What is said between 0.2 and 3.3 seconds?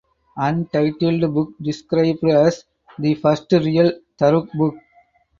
Untitled book described as "the